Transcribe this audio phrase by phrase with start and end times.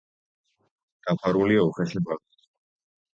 [1.09, 2.49] დაფარულია უხეში ბალნით.